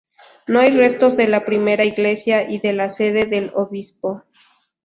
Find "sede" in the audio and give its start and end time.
2.89-3.27